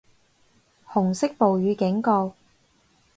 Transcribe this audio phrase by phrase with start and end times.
[0.91, 2.33] 紅色暴雨警告